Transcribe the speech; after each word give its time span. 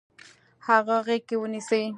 هغه 0.67 0.95
غیږ 1.05 1.21
کې 1.27 1.35
ونیسئ. 1.39 1.83